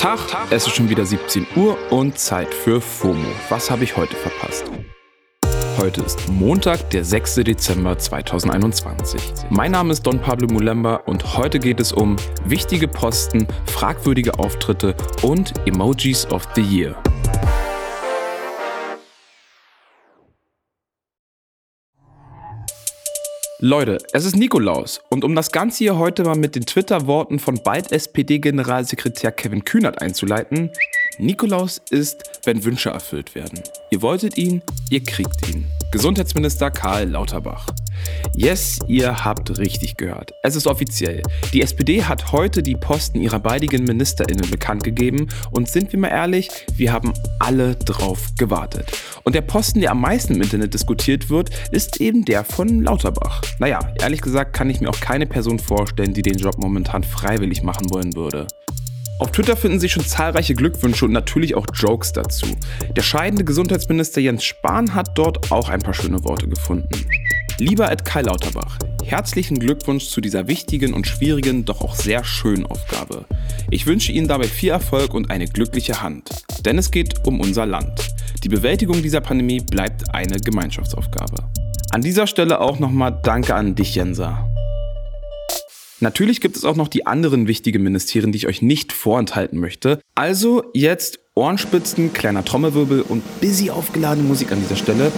[0.00, 3.22] Tag, es ist schon wieder 17 Uhr und Zeit für FOMO.
[3.50, 4.64] Was habe ich heute verpasst?
[5.76, 7.34] Heute ist Montag, der 6.
[7.34, 9.20] Dezember 2021.
[9.50, 12.16] Mein Name ist Don Pablo Mulemba und heute geht es um
[12.46, 16.96] wichtige Posten, fragwürdige Auftritte und Emojis of the Year.
[23.62, 27.60] Leute, es ist Nikolaus und um das Ganze hier heute mal mit den Twitter-Worten von
[27.62, 30.70] bald SPD-Generalsekretär Kevin Kühnert einzuleiten,
[31.18, 33.60] Nikolaus ist, wenn Wünsche erfüllt werden.
[33.90, 35.66] Ihr wolltet ihn, ihr kriegt ihn.
[35.92, 37.66] Gesundheitsminister Karl Lauterbach.
[38.34, 40.32] Yes, ihr habt richtig gehört.
[40.42, 41.22] Es ist offiziell.
[41.52, 46.08] Die SPD hat heute die Posten ihrer beiden MinisterInnen bekannt gegeben und sind wir mal
[46.08, 48.90] ehrlich, wir haben alle drauf gewartet.
[49.24, 53.42] Und der Posten, der am meisten im Internet diskutiert wird, ist eben der von Lauterbach.
[53.58, 57.62] Naja, ehrlich gesagt kann ich mir auch keine Person vorstellen, die den Job momentan freiwillig
[57.62, 58.46] machen wollen würde.
[59.20, 62.46] Auf Twitter finden sich schon zahlreiche Glückwünsche und natürlich auch Jokes dazu.
[62.96, 66.88] Der scheidende Gesundheitsminister Jens Spahn hat dort auch ein paar schöne Worte gefunden.
[67.58, 72.64] Lieber Ed Kai Lauterbach, herzlichen Glückwunsch zu dieser wichtigen und schwierigen, doch auch sehr schönen
[72.64, 73.26] Aufgabe.
[73.70, 76.30] Ich wünsche Ihnen dabei viel Erfolg und eine glückliche Hand,
[76.64, 78.14] denn es geht um unser Land.
[78.42, 81.50] Die Bewältigung dieser Pandemie bleibt eine Gemeinschaftsaufgabe.
[81.90, 84.48] An dieser Stelle auch nochmal Danke an dich, Jensa.
[86.00, 90.00] Natürlich gibt es auch noch die anderen wichtigen Ministerien, die ich euch nicht vorenthalten möchte.
[90.14, 95.12] Also jetzt Ohrenspitzen, kleiner Trommelwirbel und busy aufgeladene Musik an dieser Stelle.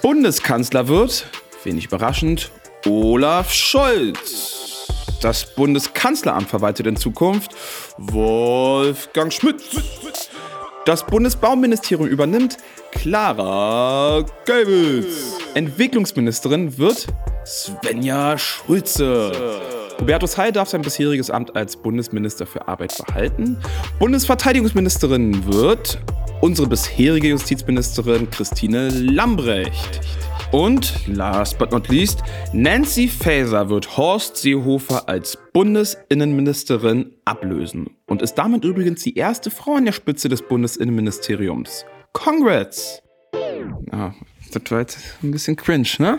[0.00, 1.26] Bundeskanzler wird,
[1.64, 2.52] wenig überraschend,
[2.86, 4.86] Olaf Scholz.
[5.20, 7.50] Das Bundeskanzleramt verwaltet in Zukunft
[7.98, 9.60] Wolfgang Schmidt.
[10.86, 12.56] Das Bundesbauministerium übernimmt
[12.92, 15.36] Clara Geibels.
[15.52, 17.06] Entwicklungsministerin wird
[17.44, 19.30] Svenja Schulze.
[20.00, 23.58] Hubertus Heil darf sein bisheriges Amt als Bundesminister für Arbeit behalten.
[23.98, 25.98] Bundesverteidigungsministerin wird
[26.40, 30.00] unsere bisherige Justizministerin Christine Lambrecht.
[30.52, 38.34] Und last but not least, Nancy Faeser wird Horst Seehofer als Bundesinnenministerin ablösen und ist
[38.34, 41.84] damit übrigens die erste Frau an der Spitze des Bundesinnenministeriums.
[42.12, 43.00] Congrats!
[43.92, 44.10] Ah,
[44.52, 46.18] das war jetzt ein bisschen cringe, ne?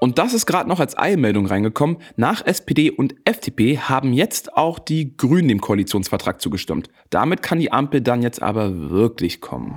[0.00, 1.98] Und das ist gerade noch als Eilmeldung reingekommen.
[2.16, 6.88] Nach SPD und FDP haben jetzt auch die Grünen dem Koalitionsvertrag zugestimmt.
[7.10, 9.74] Damit kann die Ampel dann jetzt aber wirklich kommen.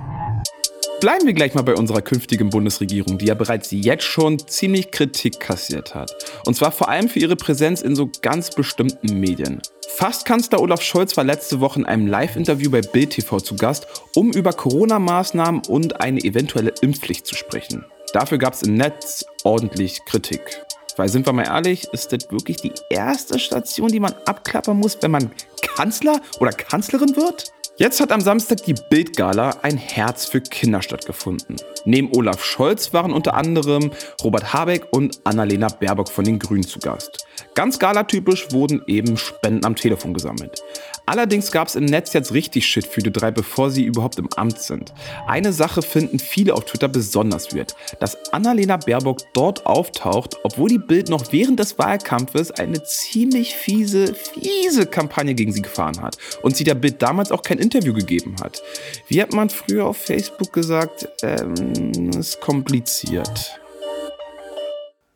[1.02, 5.40] Bleiben wir gleich mal bei unserer künftigen Bundesregierung, die ja bereits jetzt schon ziemlich Kritik
[5.40, 6.14] kassiert hat.
[6.46, 9.60] Und zwar vor allem für ihre Präsenz in so ganz bestimmten Medien.
[9.96, 14.30] Fastkanzler Olaf Scholz war letzte Woche in einem Live-Interview bei Bild TV zu Gast, um
[14.30, 17.84] über Corona-Maßnahmen und eine eventuelle Impfpflicht zu sprechen.
[18.12, 20.62] Dafür gab es im Netz ordentlich Kritik.
[20.96, 24.98] Weil sind wir mal ehrlich, ist das wirklich die erste Station, die man abklappern muss,
[25.00, 27.52] wenn man Kanzler oder Kanzlerin wird?
[27.78, 31.56] Jetzt hat am Samstag die Bildgala ein Herz für Kinder stattgefunden.
[31.86, 33.90] Neben Olaf Scholz waren unter anderem
[34.22, 37.26] Robert Habeck und Annalena Baerbock von den Grünen zu Gast.
[37.54, 40.62] Ganz galatypisch wurden eben Spenden am Telefon gesammelt.
[41.06, 44.28] Allerdings gab es im Netz jetzt richtig Shit für die drei, bevor sie überhaupt im
[44.36, 44.92] Amt sind.
[45.26, 50.78] Eine Sache finden viele auf Twitter besonders weird, dass Annalena Baerbock dort auftaucht, obwohl die
[50.78, 56.56] Bild noch während des Wahlkampfes eine ziemlich fiese, fiese Kampagne gegen sie gefahren hat und
[56.56, 58.62] sie der Bild damals auch kein Interview gegeben hat.
[59.08, 63.58] Wie hat man früher auf Facebook gesagt, ähm, ist kompliziert.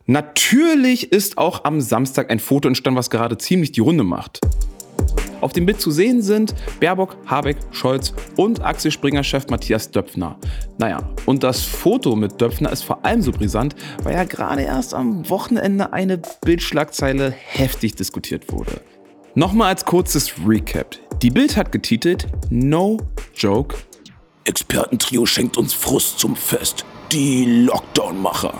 [0.06, 4.40] Natürlich ist auch am Samstag ein Foto entstanden, was gerade ziemlich die Runde macht.
[5.40, 10.38] Auf dem Bild zu sehen sind Baerbock, Habeck, Scholz und Axel Springer-Chef Matthias Döpfner.
[10.78, 14.94] Naja, und das Foto mit Döpfner ist vor allem so brisant, weil ja gerade erst
[14.94, 18.80] am Wochenende eine Bildschlagzeile heftig diskutiert wurde.
[19.38, 20.96] Nochmal als kurzes Recap.
[21.20, 22.96] Die Bild hat getitelt No
[23.34, 23.76] Joke.
[24.44, 26.86] Expertentrio schenkt uns Frust zum Fest.
[27.12, 28.54] Die Lockdown-Macher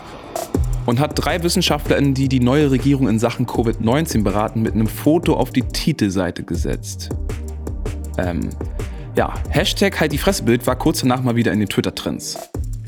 [0.84, 5.34] und hat drei WissenschaftlerInnen, die die neue Regierung in Sachen Covid-19 beraten, mit einem Foto
[5.34, 7.08] auf die Titelseite gesetzt.
[8.18, 8.50] Ähm,
[9.16, 12.38] ja, Hashtag halt die Fressbild war kurz danach mal wieder in den Twitter-Trends.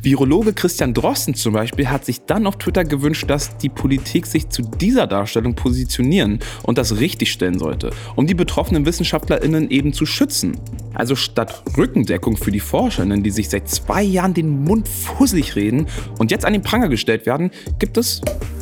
[0.02, 4.48] Virologe Christian Drosten zum Beispiel hat sich dann auf Twitter gewünscht, dass die Politik sich
[4.48, 10.58] zu dieser Darstellung positionieren und das richtigstellen sollte, um die betroffenen WissenschaftlerInnen eben zu schützen.
[10.94, 15.86] Also statt Rückendeckung für die Forscherinnen, die sich seit zwei Jahren den Mund fusselig reden
[16.18, 18.20] und jetzt an den Pranger gestellt werden, gibt es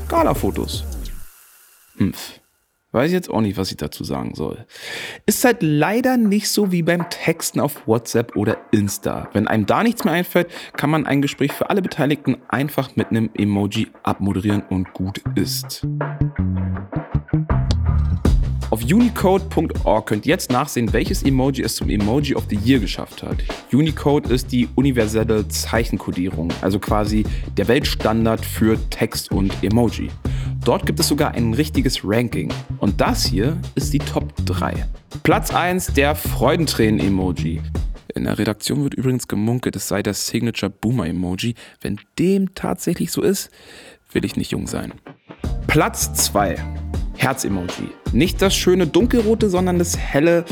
[0.08, 0.84] Gala-Fotos.
[1.98, 2.40] Mpf.
[2.96, 4.64] Weiß ich jetzt auch nicht, was ich dazu sagen soll.
[5.26, 9.28] Ist halt leider nicht so wie beim Texten auf WhatsApp oder Insta.
[9.34, 10.48] Wenn einem da nichts mehr einfällt,
[10.78, 15.86] kann man ein Gespräch für alle Beteiligten einfach mit einem Emoji abmoderieren und gut ist.
[18.70, 23.22] Auf unicode.org könnt ihr jetzt nachsehen, welches Emoji es zum Emoji of the Year geschafft
[23.22, 23.36] hat.
[23.74, 27.26] Unicode ist die universelle Zeichenkodierung, also quasi
[27.58, 30.08] der Weltstandard für Text und Emoji.
[30.66, 32.52] Dort gibt es sogar ein richtiges Ranking.
[32.78, 34.84] Und das hier ist die Top 3.
[35.22, 37.62] Platz 1 der Freudentränen-Emoji.
[38.16, 41.54] In der Redaktion wird übrigens gemunkelt, es sei das Signature Boomer Emoji.
[41.80, 43.50] Wenn dem tatsächlich so ist,
[44.10, 44.92] will ich nicht jung sein.
[45.68, 46.56] Platz 2.
[47.16, 47.90] Herz-Emoji.
[48.10, 50.44] Nicht das schöne dunkelrote, sondern das helle,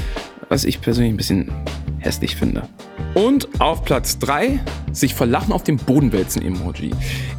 [0.49, 1.51] was ich persönlich ein bisschen
[1.99, 2.69] hässlich finde.
[3.15, 4.61] Und auf Platz 3
[4.95, 6.93] sich vor Lachen auf dem Boden wälzen Emoji.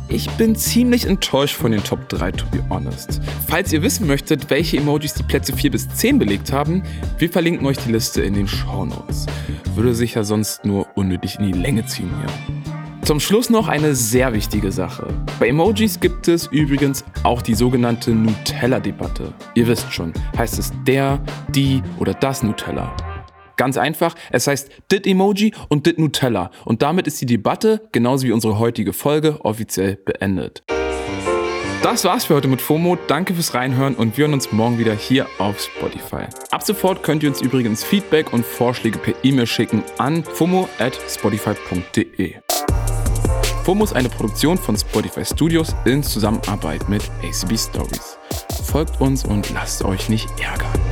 [0.09, 3.21] Ich bin ziemlich enttäuscht von den Top 3, to be honest.
[3.47, 6.83] Falls ihr wissen möchtet, welche Emojis die Plätze 4 bis 10 belegt haben,
[7.17, 9.25] wir verlinken euch die Liste in den Show Notes.
[9.73, 12.73] Würde sich ja sonst nur unnötig in die Länge ziehen hier.
[13.05, 15.05] Zum Schluss noch eine sehr wichtige Sache.
[15.39, 19.31] Bei Emojis gibt es übrigens auch die sogenannte Nutella-Debatte.
[19.53, 21.19] Ihr wisst schon, heißt es der,
[21.49, 22.95] die oder das Nutella.
[23.57, 26.51] Ganz einfach, es heißt dit Emoji und dit Nutella.
[26.65, 30.63] Und damit ist die Debatte, genauso wie unsere heutige Folge, offiziell beendet.
[31.85, 32.97] Das war's für heute mit FOMO.
[33.07, 36.25] Danke fürs Reinhören und wir hören uns morgen wieder hier auf Spotify.
[36.49, 40.97] Ab sofort könnt ihr uns übrigens Feedback und Vorschläge per E-Mail schicken an fomo at
[41.07, 42.33] spotify.de.
[43.65, 48.17] FOMO ist eine Produktion von Spotify Studios in Zusammenarbeit mit ACB Stories.
[48.63, 50.84] Folgt uns und lasst euch nicht ärgern.